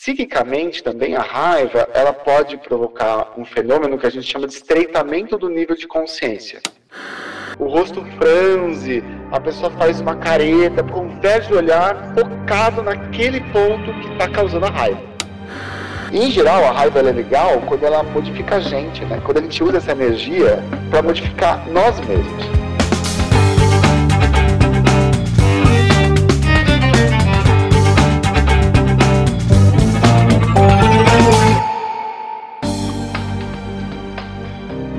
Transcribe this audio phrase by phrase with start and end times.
[0.00, 5.36] Psiquicamente também a raiva, ela pode provocar um fenômeno que a gente chama de estreitamento
[5.36, 6.58] do nível de consciência.
[7.58, 14.10] O rosto franze, a pessoa faz uma careta, converge o olhar focado naquele ponto que
[14.10, 15.02] está causando a raiva.
[16.10, 19.20] em geral, a raiva é legal quando ela modifica a gente, né?
[19.22, 22.59] Quando a gente usa essa energia para modificar nós mesmos.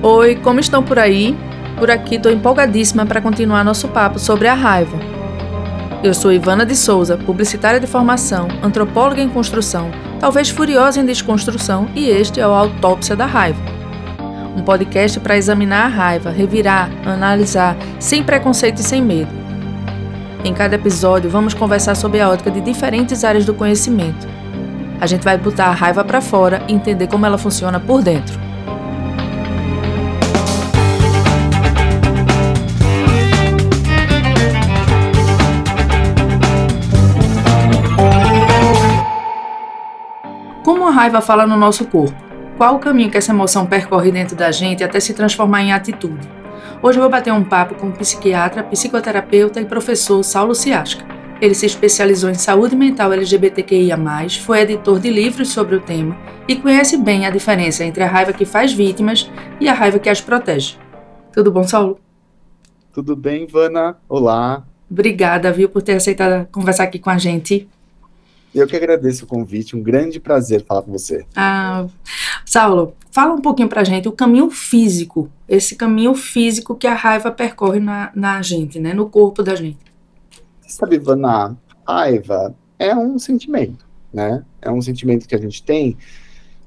[0.04, 1.38] Oi, como estão por aí?
[1.78, 4.98] Por aqui estou empolgadíssima para continuar nosso papo sobre a raiva.
[6.04, 11.88] Eu sou Ivana de Souza, publicitária de formação, antropóloga em construção, talvez furiosa em desconstrução,
[11.94, 13.62] e este é o Autópsia da Raiva.
[14.58, 19.32] Um podcast para examinar a raiva, revirar, analisar, sem preconceito e sem medo.
[20.44, 24.28] Em cada episódio, vamos conversar sobre a ótica de diferentes áreas do conhecimento.
[25.00, 28.41] A gente vai botar a raiva para fora e entender como ela funciona por dentro.
[41.02, 42.16] Raiva fala no nosso corpo?
[42.58, 46.30] Qual o caminho que essa emoção percorre dentro da gente até se transformar em atitude?
[46.80, 51.04] Hoje eu vou bater um papo com o psiquiatra, psicoterapeuta e professor Saulo Ciasca.
[51.42, 53.98] Ele se especializou em saúde mental LGBTQIA+,
[54.44, 56.16] foi editor de livros sobre o tema
[56.48, 59.28] e conhece bem a diferença entre a raiva que faz vítimas
[59.60, 60.78] e a raiva que as protege.
[61.34, 61.98] Tudo bom, Saulo?
[62.94, 63.98] Tudo bem, Ivana?
[64.08, 64.64] Olá.
[64.88, 67.68] Obrigada, viu, por ter aceitado conversar aqui com a gente.
[68.54, 71.26] Eu que agradeço o convite, um grande prazer falar com você.
[71.36, 71.88] Ah,
[72.46, 77.32] Saulo, fala um pouquinho pra gente o caminho físico, esse caminho físico que a raiva
[77.32, 79.80] percorre na, na gente, né, no corpo da gente.
[80.62, 81.58] Você sabe, Ivana,
[81.88, 84.44] raiva é um sentimento, né?
[84.62, 85.98] É um sentimento que a gente tem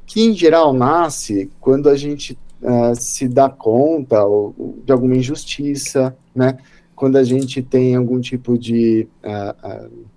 [0.07, 6.17] que, em geral, nasce quando a gente uh, se dá conta ou, de alguma injustiça,
[6.35, 6.59] né?
[6.95, 9.09] Quando a gente tem algum tipo de...
[9.23, 10.14] Uh, uh,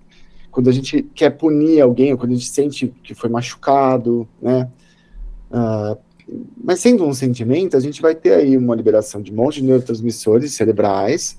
[0.58, 4.68] quando a gente quer punir alguém, ou quando a gente sente que foi machucado, né?
[5.52, 5.96] Uh,
[6.64, 9.68] mas sendo um sentimento, a gente vai ter aí uma liberação de um monte de
[9.68, 11.38] neurotransmissores cerebrais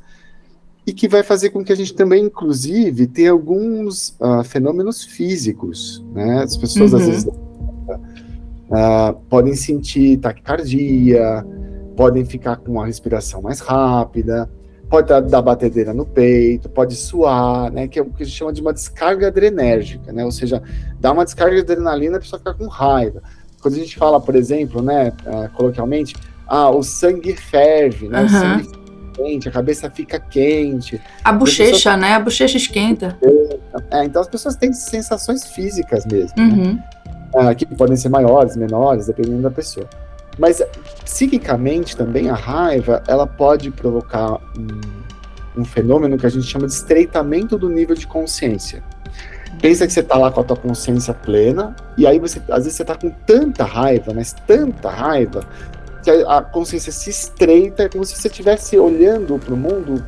[0.86, 6.00] e que vai fazer com que a gente também, inclusive, tenha alguns uh, fenômenos físicos,
[6.14, 6.44] né?
[6.44, 6.98] As pessoas uhum.
[7.00, 11.44] às vezes uh, podem sentir taquicardia,
[11.96, 14.48] podem ficar com uma respiração mais rápida,
[14.88, 18.52] pode dar, batedeira no peito, pode suar, né, que é o que a gente chama
[18.52, 20.62] de uma descarga adrenérgica, né, ou seja,
[20.98, 23.22] dá uma descarga de adrenalina a pessoa fica com raiva.
[23.60, 26.14] Quando a gente fala, por exemplo, né, uh, coloquialmente,
[26.46, 28.26] ah, o sangue ferve, né, uhum.
[28.26, 28.78] o sangue fica
[29.14, 31.00] quente, a cabeça fica quente.
[31.22, 31.96] A bochecha, pessoa...
[31.96, 33.18] né, a bochecha esquenta.
[33.90, 36.44] É, então as pessoas têm sensações físicas mesmo, né,
[37.34, 37.42] uhum.
[37.44, 39.88] né, que podem ser maiores, menores, dependendo da pessoa.
[40.38, 40.62] Mas
[41.04, 46.72] psiquicamente também a raiva ela pode provocar um, um fenômeno que a gente chama de
[46.72, 48.82] estreitamento do nível de consciência.
[49.60, 52.74] Pensa que você está lá com a tua consciência plena, e aí você, às vezes
[52.74, 55.40] você está com tanta raiva, mas tanta raiva,
[56.04, 60.04] que a, a consciência se estreita, é como se você estivesse olhando para o mundo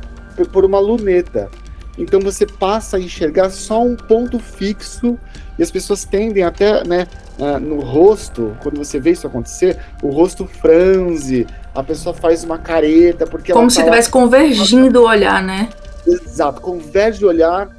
[0.53, 1.49] por uma luneta.
[1.97, 5.19] Então você passa a enxergar só um ponto fixo
[5.61, 7.05] e as pessoas tendem até, né,
[7.37, 11.45] uh, no rosto, quando você vê isso acontecer, o rosto franze,
[11.75, 15.69] a pessoa faz uma careta, porque Como se tá estivesse convergindo o olhar, né?
[16.07, 17.69] Exato, converge o olhar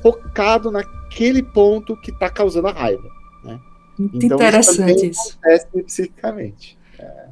[0.00, 3.10] focado naquele ponto que está causando a raiva.
[3.42, 3.58] Né?
[3.98, 5.36] Muito então, interessante isso.
[5.44, 5.68] isso.
[5.84, 6.78] Psicicamente.
[6.96, 7.24] É.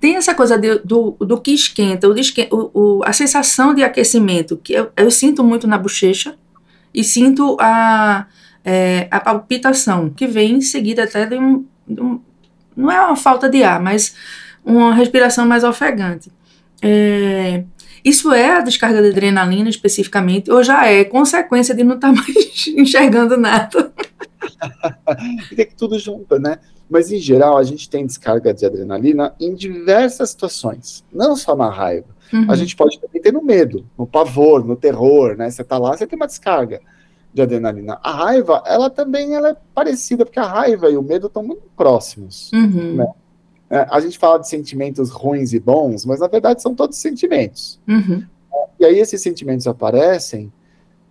[0.00, 2.14] Tem essa coisa de, do, do que esquenta, o,
[2.72, 6.38] o, a sensação de aquecimento, que eu, eu sinto muito na bochecha,
[6.94, 8.26] e sinto a,
[8.64, 12.20] é, a palpitação, que vem em seguida até de um, de um,
[12.76, 14.14] Não é uma falta de ar, mas
[14.64, 16.30] uma respiração mais ofegante.
[16.82, 17.64] É,
[18.04, 22.14] isso é a descarga de adrenalina especificamente, ou já é consequência de não estar tá
[22.14, 23.92] mais enxergando nada?
[25.54, 26.58] tem que tudo junto, né?
[26.88, 31.70] Mas em geral a gente tem descarga de adrenalina em diversas situações, não só na
[31.70, 32.08] raiva.
[32.32, 32.46] Uhum.
[32.48, 35.50] A gente pode também ter no medo, no pavor, no terror, né?
[35.50, 36.80] Você tá lá, você tem uma descarga
[37.32, 37.98] de adrenalina.
[38.02, 41.62] A raiva, ela também ela é parecida, porque a raiva e o medo estão muito
[41.76, 42.50] próximos.
[42.52, 42.96] Uhum.
[42.96, 43.06] Né?
[43.70, 47.80] É, a gente fala de sentimentos ruins e bons, mas na verdade são todos sentimentos.
[47.88, 48.24] Uhum.
[48.78, 50.52] E aí esses sentimentos aparecem,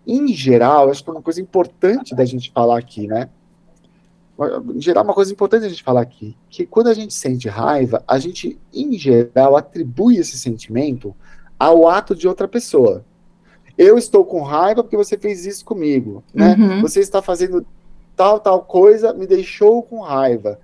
[0.05, 3.29] em geral, acho que é uma coisa importante da gente falar aqui, né?
[4.73, 8.01] Em geral, uma coisa importante a gente falar aqui, que quando a gente sente raiva,
[8.07, 11.13] a gente, em geral, atribui esse sentimento
[11.59, 13.05] ao ato de outra pessoa
[13.79, 16.53] eu estou com raiva porque você fez isso comigo, né?
[16.59, 16.81] Uhum.
[16.81, 17.65] Você está fazendo
[18.13, 20.59] tal, tal coisa me deixou com raiva.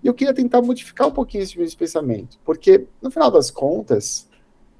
[0.00, 4.28] E eu queria tentar modificar um pouquinho esse pensamento, porque no final das contas,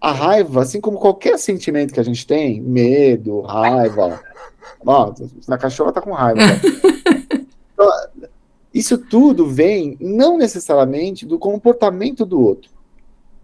[0.01, 4.23] a raiva, assim como qualquer sentimento que a gente tem, medo, raiva,
[4.87, 5.13] ó,
[5.49, 6.41] na cachorra tá com raiva.
[6.41, 6.61] Né?
[7.75, 7.89] Então,
[8.73, 12.71] isso tudo vem não necessariamente do comportamento do outro.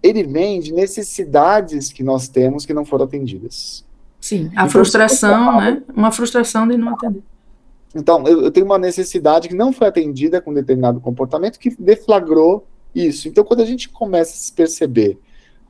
[0.01, 3.88] Ele vem de necessidades que nós temos que não foram atendidas.
[4.29, 5.83] Sim, a então, frustração, né?
[5.97, 7.23] Uma frustração de não atender.
[7.95, 12.67] Então, eu, eu, tenho uma necessidade que não foi atendida com determinado comportamento que deflagrou
[12.95, 13.27] isso.
[13.27, 15.19] Então, quando a gente começa a se perceber,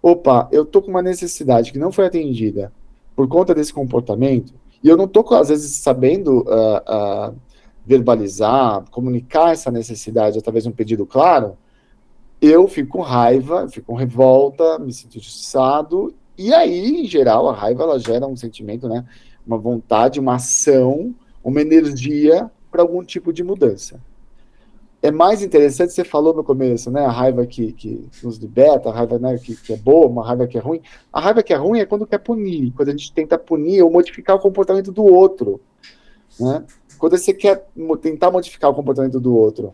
[0.02, 2.72] opa, eu tô com uma necessidade que não foi atendida
[3.14, 4.52] por conta desse comportamento,
[4.82, 7.36] e eu não tô, às vezes, sabendo uh, uh,
[7.86, 11.56] verbalizar, comunicar essa necessidade através de um pedido claro,
[12.42, 17.52] eu fico com raiva, fico com revolta, me sinto injustiçado, e aí, em geral, a
[17.52, 19.04] raiva ela gera um sentimento, né,
[19.44, 24.00] uma vontade, uma ação, uma energia para algum tipo de mudança.
[25.02, 27.04] É mais interessante, você falou no começo, né?
[27.04, 30.46] A raiva que, que nos liberta, a raiva né, que, que é boa, uma raiva
[30.46, 30.80] que é ruim.
[31.12, 33.90] A raiva que é ruim é quando quer punir, quando a gente tenta punir ou
[33.90, 35.60] modificar o comportamento do outro.
[36.38, 36.64] Né?
[36.98, 37.64] Quando você quer
[38.00, 39.72] tentar modificar o comportamento do outro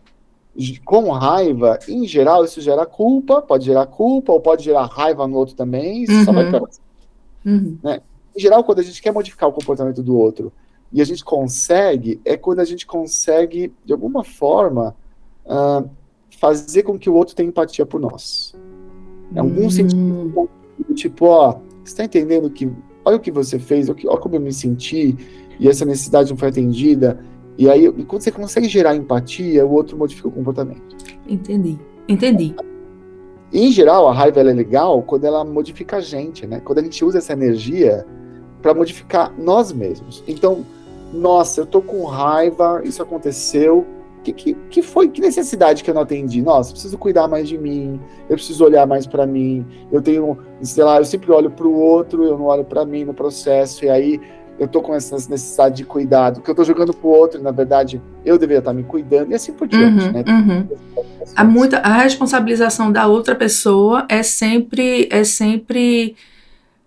[0.85, 5.35] com raiva, em geral, isso gera culpa, pode gerar culpa, ou pode gerar raiva no
[5.35, 6.25] outro também, isso uhum.
[6.25, 6.67] só vai uhum.
[7.45, 7.77] uhum.
[7.83, 8.01] né?
[8.35, 10.51] Em geral, quando a gente quer modificar o comportamento do outro
[10.91, 14.95] e a gente consegue, é quando a gente consegue, de alguma forma,
[15.45, 15.89] uh,
[16.37, 18.53] fazer com que o outro tenha empatia por nós.
[19.33, 19.69] É algum hum.
[19.69, 20.49] sentido,
[20.93, 21.53] tipo, ó,
[21.83, 22.69] você está entendendo que,
[23.03, 25.15] olha o que você fez, olha como eu me senti,
[25.59, 27.19] e essa necessidade não foi atendida,
[27.57, 30.81] e aí, quando você consegue gerar empatia, o outro modifica o comportamento.
[31.27, 32.55] Entendi, entendi.
[33.53, 36.59] em geral, a raiva é legal quando ela modifica a gente, né?
[36.59, 38.05] Quando a gente usa essa energia
[38.61, 40.23] para modificar nós mesmos.
[40.27, 40.65] Então,
[41.13, 43.85] nossa, eu tô com raiva, isso aconteceu.
[44.23, 45.07] Que, que, que foi?
[45.07, 46.41] Que necessidade que eu não atendi?
[46.41, 49.63] Nossa, eu preciso cuidar mais de mim, eu preciso olhar mais para mim.
[49.91, 53.05] Eu tenho, sei lá, eu sempre olho para o outro, eu não olho para mim
[53.05, 54.19] no processo, e aí
[54.57, 57.51] eu tô com essa necessidade de cuidado, que eu tô jogando pro outro, e na
[57.51, 60.23] verdade eu deveria estar me cuidando, e assim por diante, uhum, né?
[60.27, 60.67] Uhum.
[61.35, 66.15] A, muita, a responsabilização da outra pessoa é sempre, é sempre,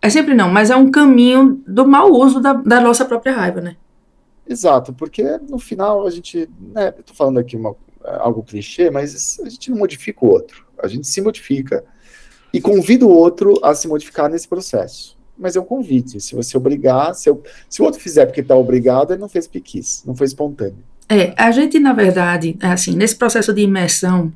[0.00, 3.60] é sempre não, mas é um caminho do mau uso da, da nossa própria raiva,
[3.60, 3.76] né?
[4.48, 9.38] Exato, porque no final a gente, né, eu tô falando aqui uma, algo clichê, mas
[9.44, 11.84] a gente não modifica o outro, a gente se modifica
[12.52, 15.17] e convida o outro a se modificar nesse processo.
[15.38, 18.56] Mas é um convite, se você obrigar, se, eu, se o outro fizer porque está
[18.56, 20.82] obrigado, ele não fez porque não foi espontâneo.
[21.08, 24.32] É, a gente, na verdade, assim, nesse processo de imersão,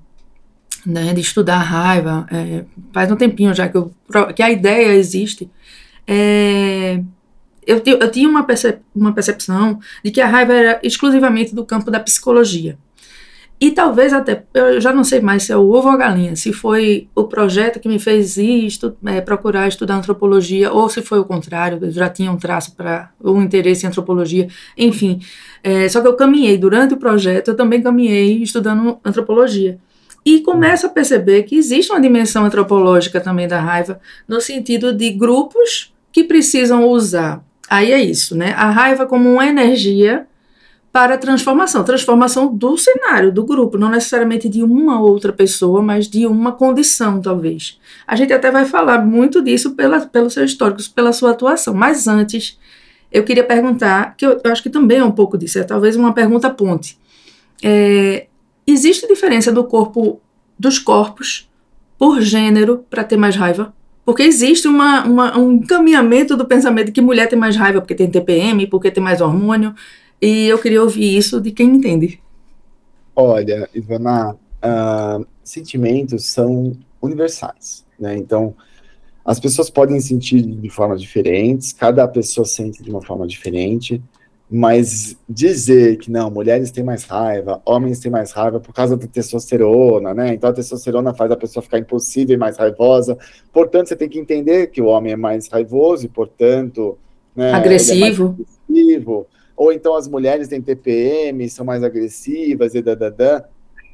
[0.87, 3.93] né, de estudar a raiva, é, faz um tempinho já que, eu,
[4.35, 5.51] que a ideia existe,
[6.07, 7.03] é,
[7.67, 11.91] eu, eu tinha uma, percep uma percepção de que a raiva era exclusivamente do campo
[11.91, 12.77] da psicologia.
[13.63, 16.35] E talvez até, eu já não sei mais se é o ovo ou a galinha,
[16.35, 21.01] se foi o projeto que me fez ir estu é, procurar estudar antropologia, ou se
[21.01, 25.21] foi o contrário, eu já tinha um traço para um interesse em antropologia, enfim.
[25.63, 29.79] É, só que eu caminhei, durante o projeto, eu também caminhei estudando antropologia.
[30.27, 35.09] E começo a perceber que existe uma dimensão antropológica também da raiva, no sentido de
[35.11, 38.53] grupos que precisam usar Aí é isso, né?
[38.55, 40.27] A raiva como uma energia
[40.93, 46.27] para transformação, transformação do cenário, do grupo, não necessariamente de uma outra pessoa, mas de
[46.27, 47.81] uma condição, talvez.
[48.07, 51.73] A gente até vai falar muito disso pela, pelos seus históricos, pela sua atuação.
[51.73, 52.59] Mas antes,
[53.11, 55.97] eu queria perguntar, que eu, eu acho que também é um pouco disso, é talvez
[55.97, 56.99] uma pergunta ponte.
[57.63, 58.27] É,
[58.67, 60.21] existe diferença do corpo,
[60.59, 61.49] dos corpos,
[61.97, 63.73] por gênero, para ter mais raiva?
[64.05, 68.11] Porque existe uma, uma, um encaminhamento do pensamento que mulher tem mais raiva porque tem
[68.11, 69.75] TPM, porque tem mais hormônio.
[70.23, 72.23] E eu queria ouvir isso de quem entende.
[73.15, 78.17] Olha, Ivana, uh, sentimentos são universais, né?
[78.17, 78.55] Então,
[79.25, 84.01] as pessoas podem sentir de formas diferentes, cada pessoa sente de uma forma diferente.
[84.55, 89.07] Mas dizer que não, mulheres têm mais raiva, homens têm mais raiva por causa da
[89.07, 90.35] testosterona, né?
[90.35, 93.17] Então a testosterona faz a pessoa ficar impossível e mais raivosa.
[93.51, 96.99] Portanto, você tem que entender que o homem é mais raivoso e, portanto,
[97.35, 98.37] né, agressivo.
[98.69, 99.27] É agressivo.
[99.63, 103.45] Ou então as mulheres têm TPM, são mais agressivas e dadadã.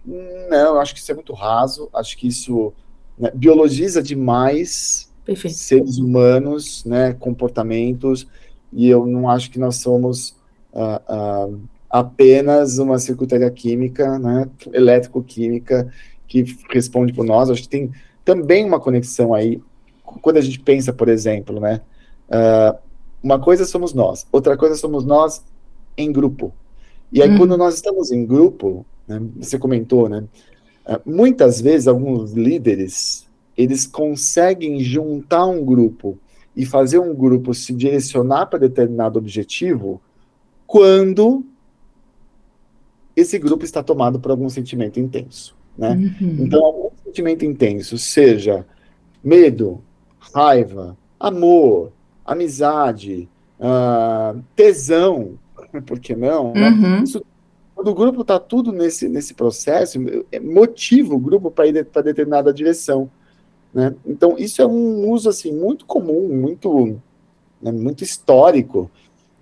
[0.02, 1.90] Não, eu acho que isso é muito raso.
[1.92, 2.72] Acho que isso
[3.18, 5.58] né, biologiza demais Perfeito.
[5.58, 8.26] seres humanos, né, comportamentos.
[8.72, 10.30] E eu não acho que nós somos
[10.72, 11.60] uh, uh,
[11.90, 15.92] apenas uma circuitaria química, né, elétrico-química,
[16.26, 17.50] que responde por nós.
[17.50, 17.92] Acho que tem
[18.24, 19.60] também uma conexão aí,
[20.02, 21.82] quando a gente pensa, por exemplo, né,
[22.30, 22.78] uh,
[23.22, 25.44] uma coisa somos nós, outra coisa somos nós
[25.98, 26.54] em grupo.
[27.12, 27.38] E aí, uhum.
[27.38, 30.24] quando nós estamos em grupo, né, você comentou, né?
[30.86, 33.26] É, muitas vezes, alguns líderes,
[33.56, 36.18] eles conseguem juntar um grupo
[36.56, 40.00] e fazer um grupo se direcionar para determinado objetivo
[40.66, 41.44] quando
[43.16, 45.90] esse grupo está tomado por algum sentimento intenso, né?
[45.90, 46.36] Uhum.
[46.40, 48.64] Então, algum sentimento intenso, seja
[49.22, 49.80] medo,
[50.32, 51.92] raiva, amor,
[52.24, 53.28] amizade,
[53.58, 55.38] uh, tesão,
[55.80, 56.52] por que não?
[56.52, 56.68] Né?
[56.70, 57.02] Uhum.
[57.02, 57.24] Isso,
[57.74, 59.98] quando o grupo está tudo nesse, nesse processo,
[60.32, 63.10] é, motiva o grupo para ir para determinada direção.
[63.72, 63.94] Né?
[64.04, 66.98] Então, isso é um uso assim, muito comum, muito,
[67.62, 68.90] né, muito histórico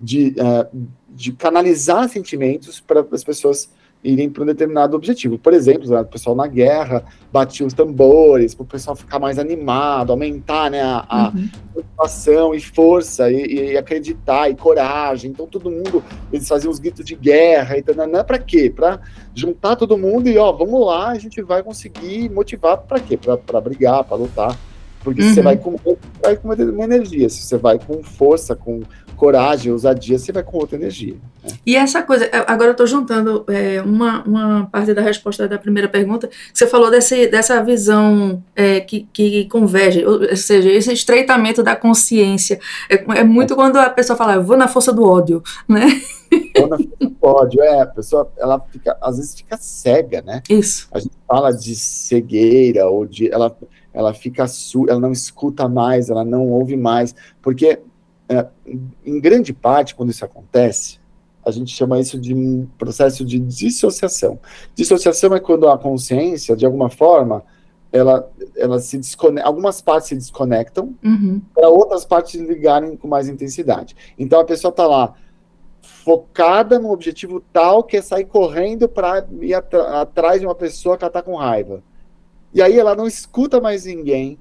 [0.00, 3.70] de, uh, de canalizar sentimentos para as pessoas
[4.02, 5.38] irem para um determinado objetivo.
[5.38, 10.10] Por exemplo, o pessoal na guerra batia os tambores para o pessoal ficar mais animado,
[10.10, 11.48] aumentar né, a, a uhum.
[11.74, 15.30] motivação e força e, e, acreditar e coragem.
[15.30, 18.72] Então todo mundo eles faziam os gritos de guerra e não é para quê?
[18.74, 19.00] Para
[19.34, 23.18] juntar todo mundo e ó, vamos lá, a gente vai conseguir motivar para quê?
[23.18, 24.56] Para brigar, para lutar.
[25.02, 25.34] Porque uhum.
[25.34, 25.76] você vai com,
[26.20, 28.82] vai com uma energia, se você vai com força, com
[29.16, 31.16] coragem, ousadia, você vai com outra energia.
[31.42, 31.50] Né?
[31.64, 35.88] E essa coisa, agora eu estou juntando é, uma, uma parte da resposta da primeira
[35.88, 41.74] pergunta, você falou desse, dessa visão é, que, que converge, ou seja, esse estreitamento da
[41.74, 42.60] consciência.
[42.88, 43.56] É, é muito é.
[43.56, 45.86] quando a pessoa fala, eu vou na força do ódio, né?
[46.56, 50.42] Vou na força do ódio, é, a pessoa, ela fica, às vezes fica cega, né?
[50.50, 50.88] Isso.
[50.92, 53.56] A gente fala de cegueira, ou de, ela,
[53.94, 54.44] ela fica,
[54.88, 57.80] ela não escuta mais, ela não ouve mais, porque
[58.28, 58.46] é,
[59.04, 60.98] em grande parte, quando isso acontece,
[61.44, 64.38] a gente chama isso de um processo de dissociação.
[64.74, 67.44] Dissociação é quando a consciência, de alguma forma,
[67.92, 71.40] ela, ela se desconecta, algumas partes se desconectam uhum.
[71.54, 73.96] para outras partes ligarem com mais intensidade.
[74.18, 75.14] Então a pessoa está lá
[75.80, 81.04] focada no objetivo tal que é sair correndo para ir atrás de uma pessoa que
[81.04, 81.82] está com raiva.
[82.52, 84.38] E aí ela não escuta mais ninguém,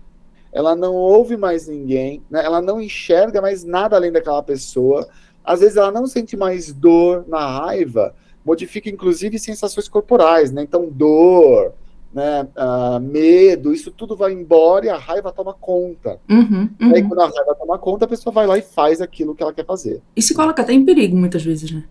[0.56, 2.42] ela não ouve mais ninguém, né?
[2.44, 5.06] ela não enxerga mais nada além daquela pessoa.
[5.44, 10.64] Às vezes ela não sente mais dor na raiva, modifica inclusive sensações corporais, né?
[10.64, 11.74] Então, dor,
[12.14, 16.22] né, uh, medo, isso tudo vai embora e a raiva toma conta.
[16.30, 16.96] Uhum, uhum.
[16.96, 19.54] Aí, quando a raiva toma conta, a pessoa vai lá e faz aquilo que ela
[19.54, 20.02] quer fazer.
[20.16, 21.84] E se coloca até em perigo, muitas vezes, né?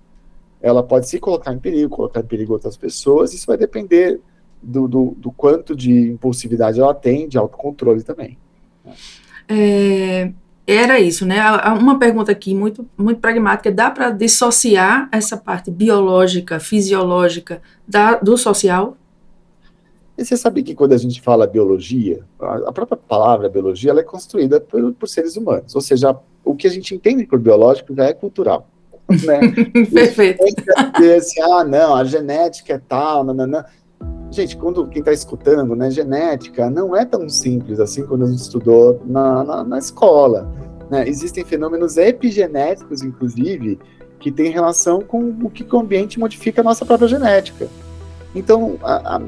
[0.63, 4.23] Ela pode se colocar em perigo, colocar em perigo outras pessoas, isso vai depender
[4.63, 8.39] do, do, do quanto de impulsividade ela tem, de autocontrole também.
[9.49, 10.31] É,
[10.67, 11.39] era isso, né?
[11.79, 18.37] Uma pergunta aqui muito, muito pragmática: dá para dissociar essa parte biológica, fisiológica da, do
[18.37, 18.97] social?
[20.17, 24.05] E você sabe que quando a gente fala biologia, a própria palavra biologia ela é
[24.05, 28.05] construída por, por seres humanos, ou seja, o que a gente entende por biológico já
[28.05, 28.69] é cultural.
[29.09, 29.53] Né?
[29.93, 30.43] Perfeito.
[31.17, 33.65] Assim, ah, não, a genética é tal, não, não, não.
[34.35, 38.41] Gente, quando quem está escutando, né, genética não é tão simples assim quando a gente
[38.41, 40.51] estudou na, na, na escola.
[40.91, 41.09] Né?
[41.09, 43.79] Existem fenômenos epigenéticos, inclusive,
[44.19, 47.69] que têm relação com o que o ambiente modifica a nossa própria genética.
[48.35, 49.23] Então, a, a,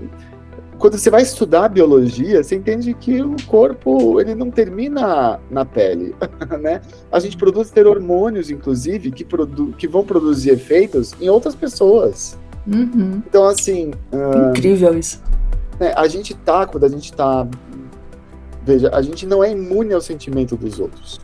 [0.76, 6.16] quando você vai estudar biologia, você entende que o corpo ele não termina na pele,
[6.60, 6.82] né?
[7.12, 12.36] A gente produz ter hormônios, inclusive, que, produ que vão produzir efeitos em outras pessoas.
[12.66, 13.22] Uhum.
[13.26, 13.92] Então, assim.
[14.12, 15.22] Uh, Incrível isso.
[15.78, 17.46] Né, a gente tá, quando a gente tá.
[18.64, 21.20] Veja, a gente não é imune ao sentimento dos outros.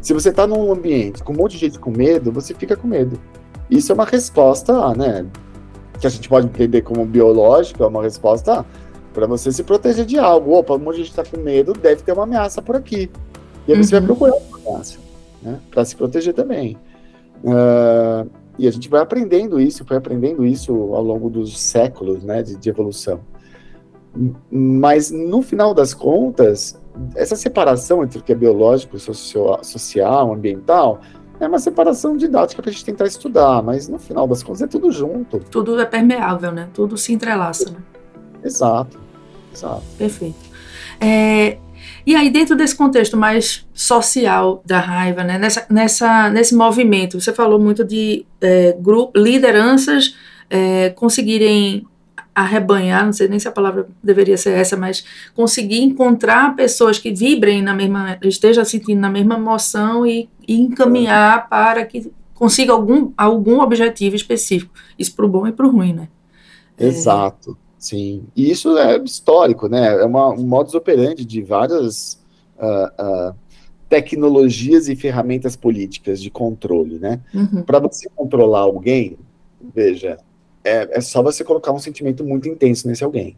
[0.00, 2.86] Se você tá num ambiente com um monte de gente com medo, você fica com
[2.86, 3.20] medo.
[3.68, 5.26] Isso é uma resposta, né?
[6.00, 8.64] Que a gente pode entender como biológica, é uma resposta
[9.12, 10.54] para você se proteger de algo.
[10.54, 13.10] Opa, um monte de gente tá com medo, deve ter uma ameaça por aqui.
[13.66, 13.84] E aí uhum.
[13.84, 14.06] você vai uhum.
[14.06, 14.98] procurar uma ameaça,
[15.42, 15.60] né?
[15.70, 16.78] Para se proteger também.
[17.44, 22.42] Uh, e a gente vai aprendendo isso, foi aprendendo isso ao longo dos séculos né,
[22.42, 23.20] de, de evolução.
[24.50, 26.80] Mas, no final das contas,
[27.14, 31.00] essa separação entre o que é biológico, social, social ambiental,
[31.38, 34.66] é uma separação didática para a gente tentar estudar, mas no final das contas é
[34.66, 35.38] tudo junto.
[35.38, 36.68] Tudo é permeável, né?
[36.74, 37.78] Tudo se entrelaça, né?
[38.42, 38.98] Exato,
[39.54, 39.82] exato.
[39.96, 40.48] Perfeito.
[41.00, 41.58] É,
[42.06, 47.32] e aí, dentro desse contexto mais social da raiva, né, nessa, nessa, nesse movimento, você
[47.32, 50.16] falou muito de é, grupo, lideranças
[50.48, 51.86] é, conseguirem
[52.34, 55.04] arrebanhar, não sei nem se a palavra deveria ser essa, mas
[55.34, 61.48] conseguir encontrar pessoas que vibrem na mesma, estejam sentindo na mesma emoção e, e encaminhar
[61.48, 64.72] para que consiga algum, algum objetivo específico.
[64.96, 66.08] Isso para o bom e para o ruim, né?
[66.78, 67.58] Exato.
[67.64, 70.00] É, Sim, e isso é histórico, né?
[70.00, 72.20] É uma, um modus operandi de várias
[72.58, 73.34] uh, uh,
[73.88, 77.20] tecnologias e ferramentas políticas de controle, né?
[77.32, 77.62] Uhum.
[77.62, 79.16] Para você controlar alguém,
[79.74, 80.18] veja,
[80.64, 83.36] é, é só você colocar um sentimento muito intenso nesse alguém.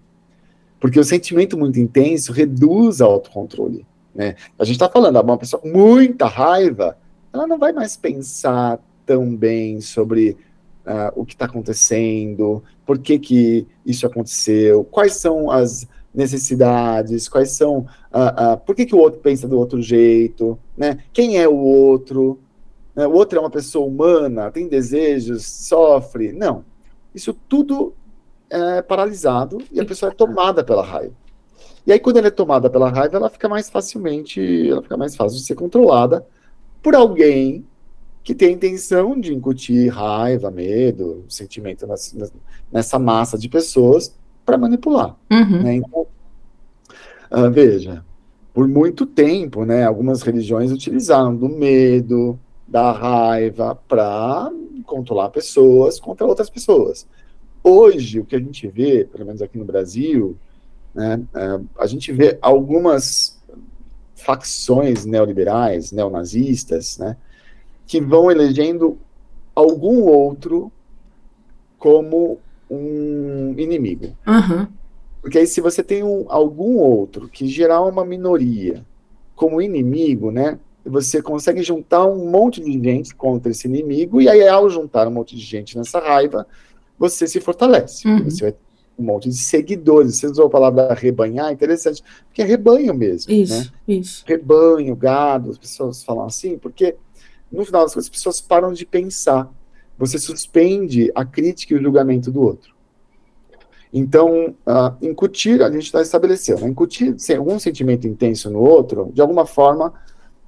[0.80, 3.86] Porque o sentimento muito intenso reduz o autocontrole.
[4.14, 4.34] Né?
[4.58, 6.96] A gente está falando, uma pessoa com muita raiva,
[7.32, 10.36] ela não vai mais pensar tão bem sobre
[10.86, 17.50] uh, o que está acontecendo, por que, que isso aconteceu, quais são as necessidades, quais
[17.50, 17.78] são,
[18.12, 20.98] uh, uh, por que, que o outro pensa do outro jeito, né?
[21.12, 22.40] quem é o outro,
[22.94, 23.06] né?
[23.06, 26.64] o outro é uma pessoa humana, tem desejos, sofre, não.
[27.14, 27.94] Isso tudo
[28.48, 31.14] é paralisado e a pessoa é tomada pela raiva.
[31.86, 35.16] E aí, quando ela é tomada pela raiva, ela fica mais facilmente, ela fica mais
[35.16, 36.26] fácil de ser controlada
[36.82, 37.64] por alguém
[38.22, 42.30] que tem a intenção de incutir raiva, medo, sentimento nessa,
[42.70, 45.16] nessa massa de pessoas para manipular.
[45.30, 45.62] Uhum.
[45.62, 45.74] Né?
[45.76, 46.06] Então,
[47.32, 48.04] uh, veja,
[48.52, 54.50] por muito tempo, né, algumas religiões utilizaram do medo, da raiva para
[54.84, 57.06] controlar pessoas contra outras pessoas.
[57.62, 60.36] Hoje, o que a gente vê, pelo menos aqui no Brasil,
[60.94, 63.40] né, é, a gente vê algumas
[64.14, 67.16] facções neoliberais, neonazistas, né,
[67.90, 68.96] que vão elegendo
[69.52, 70.70] algum outro
[71.76, 72.38] como
[72.70, 74.16] um inimigo.
[74.24, 74.68] Uhum.
[75.20, 78.86] Porque aí, se você tem um, algum outro que gerar uma minoria
[79.34, 84.46] como inimigo, né, você consegue juntar um monte de gente contra esse inimigo, e aí,
[84.46, 86.46] ao juntar um monte de gente nessa raiva,
[86.96, 88.06] você se fortalece.
[88.06, 88.22] Uhum.
[88.22, 88.58] Você vai ter
[88.96, 90.14] um monte de seguidores.
[90.14, 93.32] Você usou a palavra rebanhar, interessante, porque é rebanho mesmo.
[93.32, 93.70] Isso, né?
[93.88, 94.22] isso.
[94.28, 96.94] Rebanho, gado, as pessoas falam assim, porque
[97.50, 99.50] no final das contas, as pessoas param de pensar.
[99.98, 102.74] Você suspende a crítica e o julgamento do outro.
[103.92, 106.68] Então, uh, incutir, a gente está estabelecendo, né?
[106.68, 109.92] incutir algum sentimento intenso no outro, de alguma forma,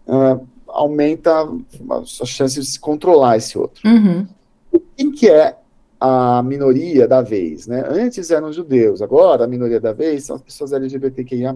[0.07, 1.43] uh, aumenta
[1.91, 3.83] a sua chance de se controlar esse outro.
[3.85, 4.27] Uhum.
[4.97, 5.57] Quem que é
[6.01, 7.67] a minoria da vez?
[7.67, 7.85] Né?
[7.87, 11.53] Antes eram os judeus, agora a minoria da vez são as pessoas LGBTQIA+.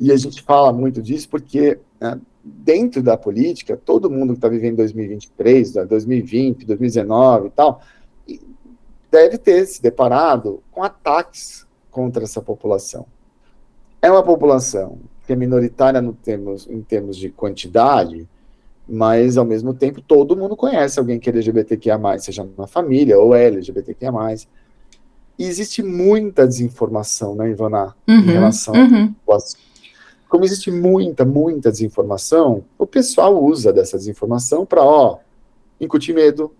[0.00, 4.48] E a gente fala muito disso porque né, dentro da política, todo mundo que está
[4.48, 7.82] vivendo 2023, 2020, 2019 e tal,
[9.10, 13.04] deve ter se deparado com ataques contra essa população.
[14.00, 18.26] É uma população que é minoritária no termos, em termos de quantidade,
[18.88, 23.34] mas ao mesmo tempo todo mundo conhece alguém que é LGBTQIA+, seja na família ou
[23.34, 24.10] é LGBTQIA+.
[25.38, 29.14] E existe muita desinformação, né, Ivana, uhum, em relação uhum.
[29.26, 29.69] ao assunto
[30.30, 35.18] como existe muita, muita desinformação, o pessoal usa dessa desinformação para, ó,
[35.80, 36.54] incutir medo.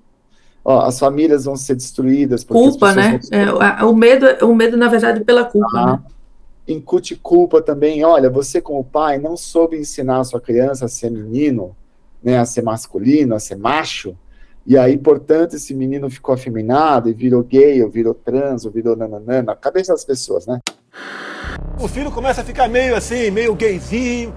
[0.64, 2.42] Ó, as famílias vão ser destruídas.
[2.42, 3.20] Culpa, né?
[3.30, 6.02] É, o, medo, o medo, na verdade, pela culpa, ah, né?
[6.66, 8.04] Incute culpa também.
[8.04, 11.74] Olha, você como pai não soube ensinar a sua criança a ser menino,
[12.20, 14.16] né, a ser masculino, a ser macho,
[14.66, 18.96] e aí, portanto, esse menino ficou afeminado e virou gay, ou virou trans, ou virou
[18.96, 20.60] nananã, na cabeça das pessoas, né?
[21.80, 24.34] O filho começa a ficar meio assim, meio gayzinho,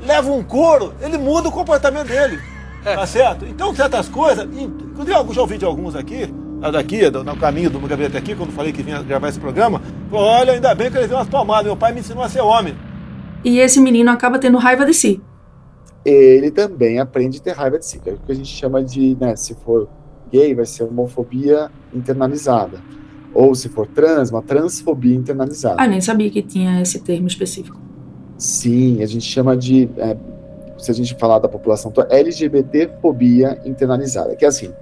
[0.00, 2.38] leva um couro, ele muda o comportamento dele.
[2.84, 2.94] É.
[2.94, 3.44] Tá certo?
[3.44, 6.32] Então, certas coisas, inclusive eu já ouvi de alguns aqui,
[6.72, 10.52] daqui, no caminho do gabinete aqui, quando falei que vinha gravar esse programa, falou, olha,
[10.52, 12.76] ainda bem que ele viu umas palmadas, meu pai me ensinou a ser homem.
[13.44, 15.20] E esse menino acaba tendo raiva de si.
[16.08, 18.82] Ele também aprende a ter raiva de si, que é o que a gente chama
[18.82, 19.88] de, né, se for
[20.30, 22.80] gay, vai ser homofobia internalizada
[23.36, 25.76] ou se for trans, uma transfobia internalizada.
[25.78, 27.78] Ah, nem sabia que tinha esse termo específico.
[28.38, 30.16] Sim, a gente chama de, é,
[30.78, 34.72] se a gente falar da população toda, LGBT-fobia internalizada, que é assim,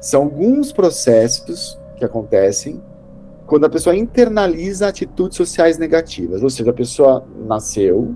[0.00, 2.80] são alguns processos que acontecem
[3.46, 8.14] quando a pessoa internaliza atitudes sociais negativas, ou seja, a pessoa nasceu,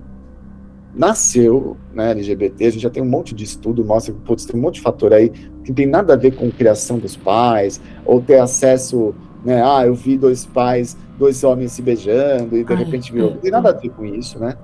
[0.95, 4.59] nasceu, né, LGBT, a gente já tem um monte de estudo, mostra que putz, tem
[4.59, 7.81] um monte de fator aí que não tem nada a ver com criação dos pais,
[8.05, 9.61] ou ter acesso né?
[9.63, 13.31] Ah, eu vi dois pais, dois homens se beijando e de Ai, repente virou.
[13.31, 14.55] Não tem nada a ver com isso, né?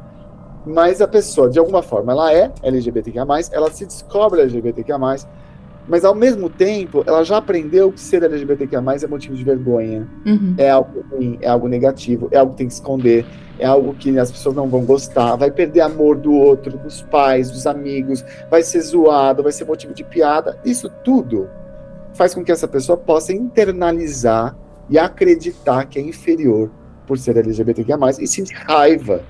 [0.65, 4.97] Mas a pessoa, de alguma forma, ela é LGBTQIA+, ela se descobre LGBTQIA+,
[5.87, 10.53] mas ao mesmo tempo, ela já aprendeu que ser LGBTQIA+, é motivo de vergonha, uhum.
[10.57, 13.25] é algo ruim, é algo negativo, é algo que tem que esconder,
[13.59, 17.51] é algo que as pessoas não vão gostar, vai perder amor do outro, dos pais,
[17.51, 20.57] dos amigos, vai ser zoado, vai ser motivo de piada.
[20.65, 21.49] Isso tudo
[22.13, 24.57] faz com que essa pessoa possa internalizar
[24.89, 26.71] e acreditar que é inferior
[27.05, 29.23] por ser LGBTQIA+, e sentir raiva.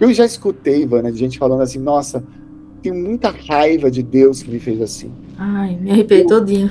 [0.00, 2.22] Eu já escutei, Ivana, de gente falando assim, nossa,
[2.82, 5.10] tenho muita raiva de Deus que me fez assim.
[5.38, 6.70] Ai, me arrepiei todinha.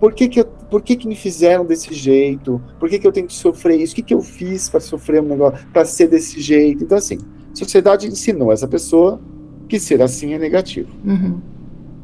[0.00, 2.60] Por que que, eu, por que que me fizeram desse jeito?
[2.78, 3.92] Por que que eu tenho que sofrer isso?
[3.92, 6.84] O que que eu fiz para sofrer um negócio, para ser desse jeito?
[6.84, 7.18] Então, assim,
[7.52, 9.20] a sociedade ensinou essa pessoa
[9.68, 10.90] que ser assim é negativo.
[11.04, 11.40] Uhum.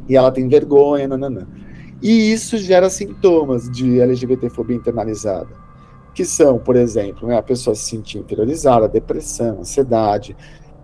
[0.09, 1.47] E ela tem vergonha, nananã.
[2.01, 5.51] E isso gera sintomas de LGBTfobia internalizada,
[6.15, 10.37] que são, por exemplo, né, a pessoa se sentir inferiorizada, depressão, ansiedade,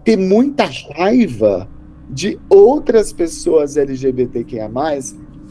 [0.04, 0.64] ter muita
[0.94, 1.68] raiva
[2.08, 4.70] de outras pessoas LGBTQIA+,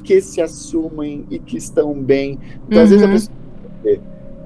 [0.08, 2.40] que se assumem e que estão bem.
[2.66, 2.84] Então, uhum.
[2.86, 3.14] às vezes, a uhum.
[3.14, 3.38] pessoa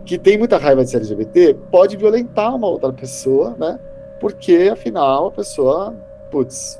[0.03, 3.79] que tem muita raiva de ser LGBT pode violentar uma outra pessoa, né?
[4.19, 5.95] Porque, afinal, a pessoa,
[6.31, 6.79] putz,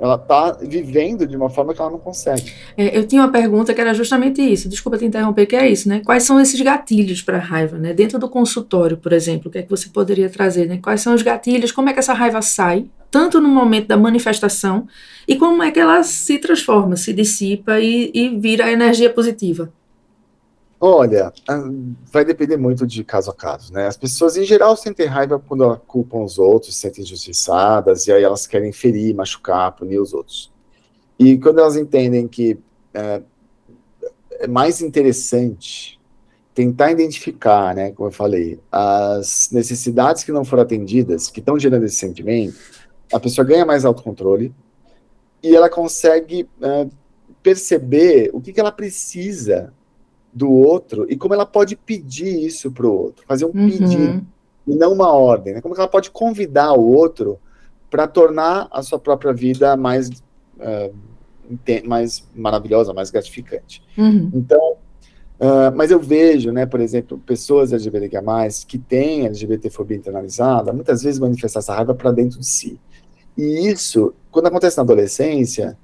[0.00, 2.50] ela está vivendo de uma forma que ela não consegue.
[2.74, 4.66] É, eu tinha uma pergunta que era justamente isso.
[4.68, 6.00] Desculpa te interromper, que é isso, né?
[6.04, 7.92] Quais são esses gatilhos para a raiva, né?
[7.92, 10.80] Dentro do consultório, por exemplo, o que é que você poderia trazer, né?
[10.82, 11.70] Quais são os gatilhos?
[11.70, 14.88] Como é que essa raiva sai, tanto no momento da manifestação
[15.28, 19.70] e como é que ela se transforma, se dissipa e, e vira energia positiva?
[20.80, 21.32] Olha,
[22.10, 23.86] vai depender muito de caso a caso, né?
[23.86, 28.24] As pessoas em geral sentem raiva quando culpam os outros, se sentem injustiçadas, e aí
[28.24, 30.50] elas querem ferir, machucar, punir os outros.
[31.18, 32.58] E quando elas entendem que
[32.92, 33.22] é,
[34.40, 36.00] é mais interessante
[36.54, 41.84] tentar identificar, né, como eu falei, as necessidades que não foram atendidas, que estão gerando
[41.84, 42.56] esse sentimento,
[43.12, 44.54] a pessoa ganha mais autocontrole
[45.42, 46.86] e ela consegue é,
[47.42, 49.72] perceber o que, que ela precisa
[50.32, 53.68] do outro e como ela pode pedir isso para o outro, fazer um uhum.
[53.68, 54.26] pedido
[54.66, 55.54] e não uma ordem.
[55.54, 55.60] Né?
[55.60, 57.38] Como ela pode convidar o outro
[57.90, 60.94] para tornar a sua própria vida mais, uh,
[61.84, 63.82] mais maravilhosa, mais gratificante.
[63.98, 64.30] Uhum.
[64.32, 64.72] Então,
[65.38, 68.18] uh, mas eu vejo, né, por exemplo, pessoas LGBTQ+,
[68.66, 72.80] que têm LGBTfobia internalizada, muitas vezes manifestar essa raiva para dentro de si.
[73.36, 75.76] E isso, quando acontece na adolescência,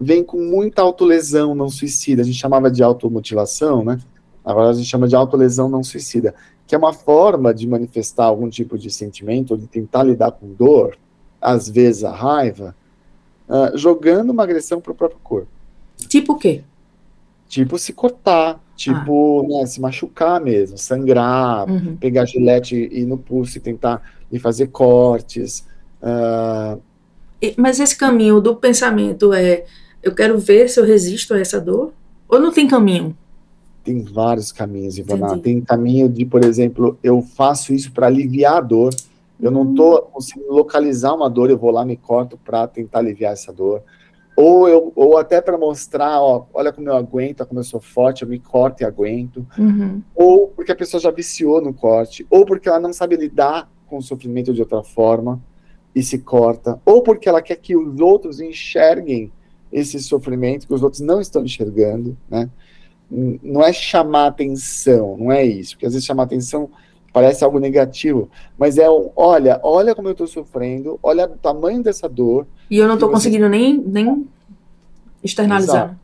[0.00, 2.22] vem com muita autolesão não suicida.
[2.22, 4.00] A gente chamava de automutilação, né?
[4.44, 6.34] Agora a gente chama de autolesão não suicida,
[6.66, 10.52] que é uma forma de manifestar algum tipo de sentimento, ou de tentar lidar com
[10.54, 10.96] dor,
[11.40, 12.74] às vezes a raiva,
[13.48, 15.48] uh, jogando uma agressão para o próprio corpo.
[16.08, 16.62] Tipo o quê?
[17.48, 19.58] Tipo se cortar, tipo ah.
[19.58, 21.96] né, se machucar mesmo, sangrar, uhum.
[21.96, 25.66] pegar gilete e ir no pulso e tentar e fazer cortes.
[26.02, 26.80] Uh...
[27.56, 29.64] Mas esse caminho do pensamento é
[30.02, 31.92] eu quero ver se eu resisto a essa dor?
[32.28, 33.16] Ou não tem caminho?
[33.84, 35.26] Tem vários caminhos, Ivana.
[35.26, 35.42] Entendi.
[35.42, 38.94] Tem caminho de, por exemplo, eu faço isso para aliviar a dor.
[39.40, 40.06] Eu não estou hum.
[40.12, 43.82] conseguindo localizar uma dor, eu vou lá me corto para tentar aliviar essa dor.
[44.36, 48.22] Ou, eu, ou até para mostrar, ó, olha como eu aguento, como eu sou forte,
[48.22, 49.46] eu me corto e aguento.
[49.58, 50.00] Uhum.
[50.14, 52.26] Ou porque a pessoa já viciou no corte.
[52.30, 55.42] Ou porque ela não sabe lidar com o sofrimento de outra forma
[55.94, 56.80] e se corta.
[56.84, 59.32] Ou porque ela quer que os outros enxerguem
[59.72, 62.50] esse sofrimento que os outros não estão enxergando, né?
[63.10, 66.70] Não é chamar atenção, não é isso, porque às vezes chamar atenção
[67.12, 71.82] parece algo negativo, mas é um, olha, olha como eu estou sofrendo, olha o tamanho
[71.82, 72.46] dessa dor.
[72.70, 73.14] E eu não estou você...
[73.14, 74.28] conseguindo nem, nem
[75.22, 75.86] externalizar.
[75.86, 76.00] Exato.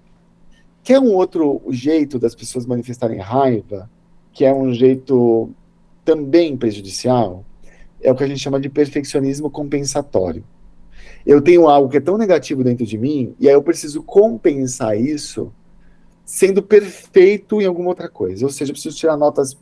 [0.83, 3.89] Que é um outro jeito das pessoas manifestarem raiva,
[4.33, 5.51] que é um jeito
[6.05, 7.45] também prejudicial,
[8.01, 10.45] é o que a gente chama de perfeccionismo compensatório
[11.27, 14.99] eu tenho algo que é tão negativo dentro de mim, e aí eu preciso compensar
[14.99, 15.53] isso
[16.25, 18.45] sendo perfeito em alguma outra coisa.
[18.47, 19.57] Ou seja, eu preciso tirar notas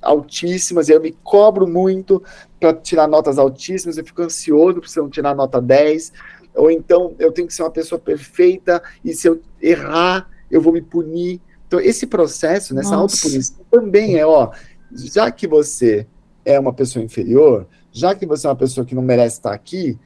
[0.00, 2.22] altíssimas, e eu me cobro muito
[2.60, 6.12] para tirar notas altíssimas, eu fico ansioso para não tirar nota 10,
[6.54, 10.72] ou então eu tenho que ser uma pessoa perfeita, e se eu errar, eu vou
[10.72, 11.40] me punir.
[11.66, 14.52] Então, esse processo, nessa autopunição, também é, ó,
[14.92, 16.06] já que você
[16.44, 19.98] é uma pessoa inferior, já que você é uma pessoa que não merece estar aqui,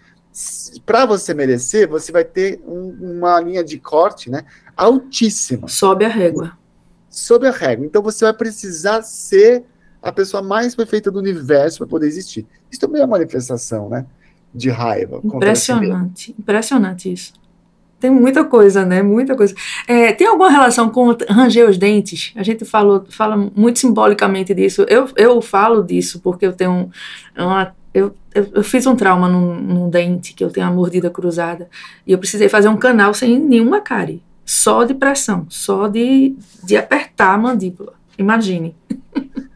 [0.85, 4.45] para você merecer, você vai ter um, uma linha de corte, né,
[4.77, 5.67] altíssima.
[5.69, 6.53] Sobe a régua.
[7.09, 7.87] Sobe a régua.
[7.87, 9.65] Então você vai precisar ser
[10.03, 12.47] a pessoa mais perfeita do universo para poder existir.
[12.71, 14.05] Isso também é uma manifestação, né,
[14.55, 15.21] de raiva.
[15.25, 17.33] Impressionante, impressionante isso.
[17.99, 19.03] Tem muita coisa, né?
[19.03, 19.55] Muita coisa.
[19.89, 22.33] É, tem alguma relação com ranger os dentes?
[22.37, 24.85] A gente falou, fala muito simbolicamente disso.
[24.89, 26.91] Eu, eu falo disso porque eu tenho
[27.37, 31.09] uma eu, eu, eu, fiz um trauma num, num, dente, que eu tenho a mordida
[31.09, 31.67] cruzada,
[32.07, 36.77] e eu precisei fazer um canal sem nenhuma cárie, só de pressão, só de, de
[36.77, 37.95] apertar a mandíbula.
[38.19, 38.77] Imagine.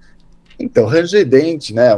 [0.63, 1.89] Então, ranger dente, né,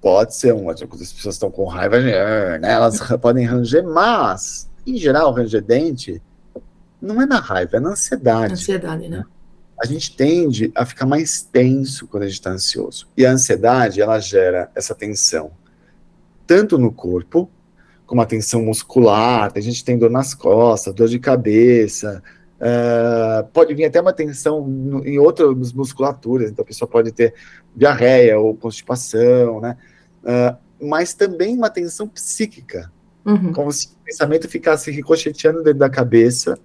[0.00, 5.32] pode ser uma, as pessoas estão com raiva, né, elas podem ranger, mas, em geral,
[5.32, 6.22] ranger dente
[7.00, 8.52] não é na raiva, é na ansiedade.
[8.52, 9.24] Ansiedade, né?
[9.82, 13.08] A gente tende a ficar mais tenso quando a gente está ansioso.
[13.16, 15.52] E a ansiedade, ela gera essa tensão
[16.50, 17.48] tanto no corpo,
[18.04, 22.20] como a tensão muscular, a gente tem dor nas costas, dor de cabeça,
[22.56, 27.34] uh, pode vir até uma tensão no, em outras musculaturas, então a pessoa pode ter
[27.76, 29.76] diarreia ou constipação, né?
[30.24, 32.90] Uh, mas também uma tensão psíquica,
[33.24, 33.52] uhum.
[33.52, 36.58] como se o pensamento ficasse ricocheteando dentro da cabeça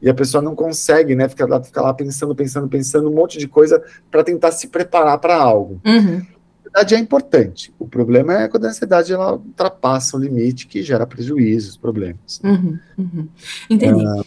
[0.00, 1.28] e a pessoa não consegue, né?
[1.28, 5.18] Fica lá, fica lá pensando, pensando, pensando um monte de coisa para tentar se preparar
[5.18, 5.80] para algo.
[5.84, 6.18] Uhum.
[6.18, 7.74] A ansiedade é importante.
[7.78, 12.40] O problema é quando a ansiedade ela ultrapassa o limite que gera prejuízos, problemas.
[12.44, 13.28] Uhum, uhum.
[13.68, 14.04] Entendi.
[14.06, 14.24] Ah,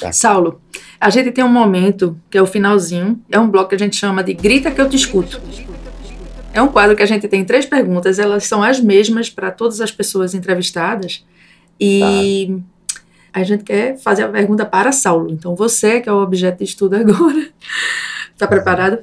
[0.00, 0.12] tá.
[0.12, 0.60] Saulo,
[1.00, 3.96] a gente tem um momento que é o finalzinho, é um bloco que a gente
[3.96, 5.40] chama de Grita que eu te escuto.
[6.54, 9.80] É um quadro que a gente tem três perguntas, elas são as mesmas para todas
[9.80, 11.26] as pessoas entrevistadas.
[11.80, 15.28] E tá a gente quer fazer a pergunta para Saulo.
[15.28, 17.48] Então, você, que é o objeto de estudo agora,
[18.32, 18.98] está preparado?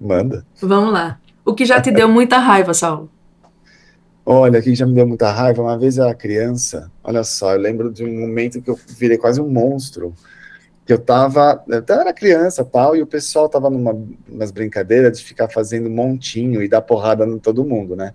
[0.00, 0.46] Manda.
[0.62, 1.18] Vamos lá.
[1.44, 3.10] O que já te deu muita raiva, Saulo?
[4.24, 7.54] Olha, o que já me deu muita raiva, uma vez eu era criança, olha só,
[7.54, 10.14] eu lembro de um momento que eu virei quase um monstro,
[10.88, 13.94] que eu tava, eu era criança tal, e o pessoal tava numa
[14.26, 18.14] umas brincadeiras de ficar fazendo montinho e dar porrada em todo mundo, né?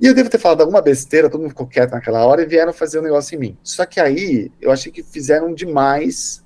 [0.00, 2.72] E eu devo ter falado alguma besteira, todo mundo ficou quieto naquela hora e vieram
[2.72, 3.58] fazer um negócio em mim.
[3.62, 6.42] Só que aí eu achei que fizeram demais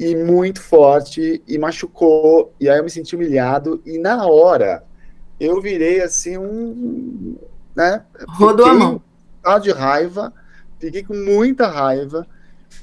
[0.00, 4.84] e muito forte e machucou, e aí eu me senti humilhado e na hora
[5.38, 7.36] eu virei assim um,
[7.74, 8.02] né?
[8.26, 9.02] Rodou a mão.
[9.60, 10.32] de raiva,
[10.78, 12.26] fiquei com muita raiva.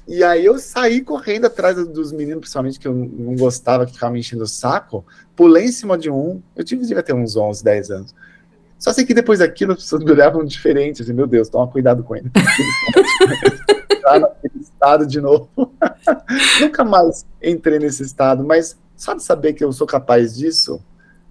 [0.07, 4.13] E aí eu saí correndo atrás dos meninos, principalmente que eu não gostava, que ficavam
[4.13, 7.63] me enchendo o saco, pulei em cima de um, eu tive, devia ter uns 11,
[7.63, 8.15] 10 anos.
[8.77, 12.03] Só sei que depois daquilo as pessoas me olhavam diferente, assim, meu Deus, toma cuidado
[12.03, 12.29] com ele.
[13.89, 15.47] Entrar naquele estado de novo.
[16.59, 20.81] Nunca mais entrei nesse estado, mas só de saber que eu sou capaz disso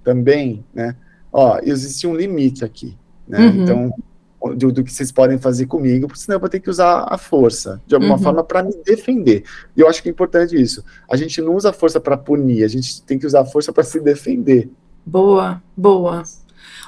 [0.03, 0.97] também, né?
[1.31, 2.97] Ó, existe um limite aqui,
[3.29, 3.39] né?
[3.41, 3.63] Uhum.
[3.63, 3.95] Então,
[4.55, 7.19] do, do, que vocês podem fazer comigo, porque senão eu vou ter que usar a
[7.19, 8.23] força, de alguma uhum.
[8.23, 9.45] forma, para me defender.
[9.77, 10.85] E eu acho que é importante isso.
[11.11, 13.73] A gente não usa a força para punir, a gente tem que usar a força
[13.73, 14.71] para se defender.
[15.05, 16.23] Boa, boa.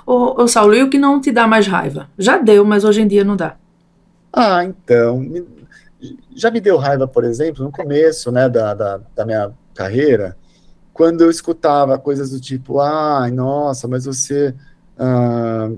[0.07, 2.09] Ô, ô Saulo, e o que não te dá mais raiva?
[2.18, 3.57] Já deu, mas hoje em dia não dá.
[4.33, 5.18] Ah, então.
[5.20, 5.44] Me,
[6.35, 10.37] já me deu raiva, por exemplo, no começo né, da, da, da minha carreira,
[10.92, 14.55] quando eu escutava coisas do tipo, ai, ah, nossa, mas você.
[14.98, 15.70] Ah,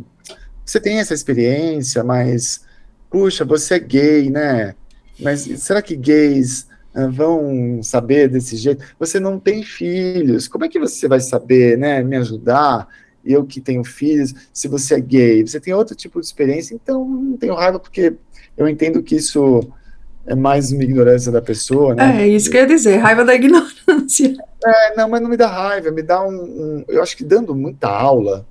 [0.66, 2.66] você tem essa experiência, mas.
[3.08, 4.74] Puxa, você é gay, né?
[5.18, 8.84] Mas será que gays ah, vão saber desse jeito?
[8.98, 12.02] Você não tem filhos, como é que você vai saber, né?
[12.02, 12.88] Me ajudar?
[13.26, 17.04] eu que tenho filhos, se você é gay, você tem outro tipo de experiência, então
[17.04, 18.14] não tenho raiva porque
[18.56, 19.68] eu entendo que isso
[20.26, 22.22] é mais uma ignorância da pessoa, né?
[22.22, 24.36] É, isso que eu ia dizer, raiva da ignorância.
[24.64, 27.54] É, não, mas não me dá raiva, me dá um, um eu acho que dando
[27.54, 28.46] muita aula,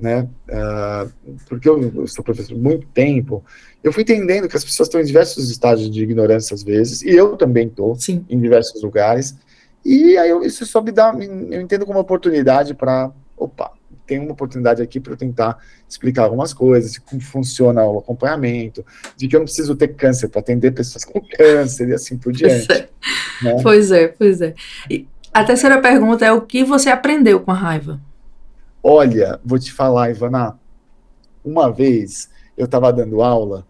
[0.00, 1.10] né, uh,
[1.48, 3.44] porque eu, sou professor há muito tempo,
[3.82, 7.10] eu fui entendendo que as pessoas estão em diversos estágios de ignorância às vezes, e
[7.10, 7.96] eu também estou
[8.28, 9.36] em diversos lugares,
[9.84, 11.14] e aí eu, isso só me dá,
[11.50, 13.72] eu entendo como uma oportunidade para, opa,
[14.08, 18.84] tem uma oportunidade aqui para eu tentar explicar algumas coisas, de como funciona o acompanhamento,
[19.16, 22.32] de que eu não preciso ter câncer para atender pessoas com câncer e assim por
[22.32, 22.66] diante.
[22.66, 22.86] Pois é,
[23.42, 23.62] né?
[23.62, 24.08] pois é.
[24.08, 24.54] Pois é.
[24.90, 28.00] E a terceira pergunta é o que você aprendeu com a raiva?
[28.82, 30.58] Olha, vou te falar, Ivana,
[31.44, 33.66] uma vez eu estava dando aula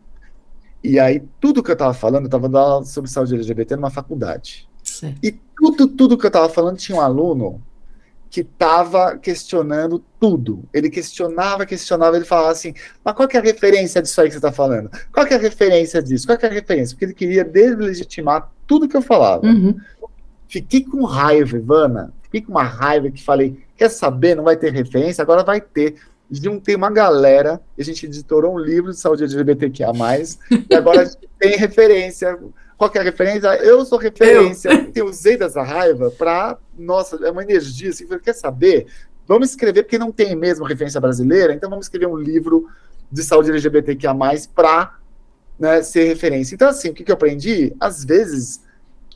[0.82, 3.90] e aí tudo que eu estava falando, eu estava dando aula sobre saúde LGBT numa
[3.90, 4.68] faculdade.
[4.82, 5.14] Sim.
[5.22, 7.62] E tudo, tudo que eu estava falando tinha um aluno
[8.30, 10.64] que estava questionando tudo.
[10.72, 14.34] Ele questionava, questionava, ele falava assim, mas qual que é a referência disso aí que
[14.34, 14.90] você está falando?
[15.12, 16.26] Qual que é a referência disso?
[16.26, 16.94] Qual que é a referência?
[16.94, 19.46] Porque ele queria deslegitimar tudo que eu falava.
[19.46, 19.76] Uhum.
[20.46, 22.12] Fiquei com raiva, Ivana.
[22.30, 25.22] Fiquei com uma raiva que falei, quer saber, não vai ter referência?
[25.22, 25.96] Agora vai ter.
[26.30, 29.92] Juntei uma galera, a gente editorou um livro de saúde LGBTQIA+,
[30.70, 32.38] e agora a gente tem referência
[32.78, 33.48] qual é a referência?
[33.56, 34.70] Eu sou referência.
[34.70, 38.86] Eu, eu usei dessa raiva para, nossa, é uma energia assim, quer saber?
[39.26, 42.68] Vamos escrever, porque não tem mesmo referência brasileira, então vamos escrever um livro
[43.10, 44.14] de saúde LGBTQIA+,
[44.54, 44.96] para
[45.58, 46.54] né, ser referência.
[46.54, 47.74] Então, assim, o que, que eu aprendi?
[47.80, 48.62] Às vezes,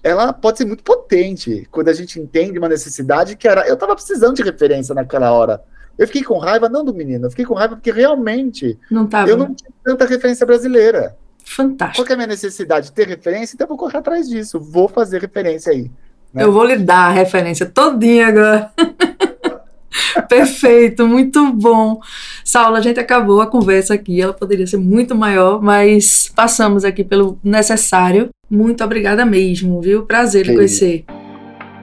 [0.02, 3.66] ela pode ser muito potente, quando a gente entende uma necessidade que era...
[3.66, 5.62] Eu estava precisando de referência naquela hora.
[5.98, 9.30] Eu fiquei com raiva, não do menino, eu fiquei com raiva porque realmente não tava.
[9.30, 11.16] eu não tinha tanta referência brasileira.
[11.44, 12.04] Fantástico.
[12.04, 12.86] Qual é a minha necessidade?
[12.86, 13.54] de Ter referência?
[13.54, 14.58] Então eu vou correr atrás disso.
[14.58, 15.90] Vou fazer referência aí.
[16.32, 16.44] Né?
[16.44, 18.72] Eu vou lhe dar a referência todinha agora.
[20.28, 22.00] Perfeito, muito bom.
[22.44, 27.04] Saulo, a gente acabou a conversa aqui, ela poderia ser muito maior, mas passamos aqui
[27.04, 28.30] pelo necessário.
[28.52, 30.02] Muito obrigada mesmo, viu?
[30.02, 31.06] Prazer lhe conhecer.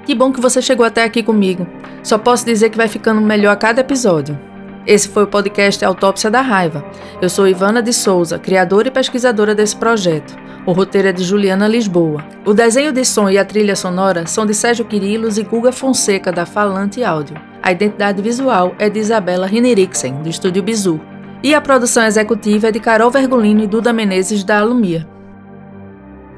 [0.05, 1.65] Que bom que você chegou até aqui comigo.
[2.03, 4.39] Só posso dizer que vai ficando melhor a cada episódio.
[4.85, 6.85] Esse foi o podcast Autópsia da Raiva.
[7.19, 10.37] Eu sou Ivana de Souza, criadora e pesquisadora desse projeto.
[10.63, 12.23] O roteiro é de Juliana Lisboa.
[12.45, 16.31] O desenho de som e a trilha sonora são de Sérgio Quirilos e Guga Fonseca,
[16.31, 17.35] da Falante Áudio.
[17.63, 21.01] A identidade visual é de Isabela Rineriksen, do Estúdio Bizu.
[21.41, 25.07] E a produção executiva é de Carol Vergolino e Duda Menezes, da Alumia.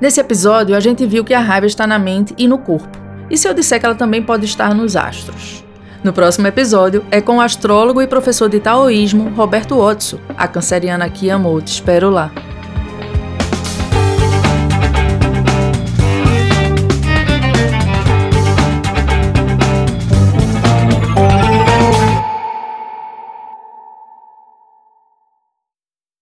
[0.02, 2.98] Nesse episódio, a gente viu que a raiva está na mente e no corpo.
[3.30, 5.64] E se eu disser que ela também pode estar nos astros?
[6.04, 11.08] No próximo episódio é com o astrólogo e professor de taoísmo Roberto Otso, a canceriana
[11.08, 11.62] que amou.
[11.62, 12.32] Te espero lá.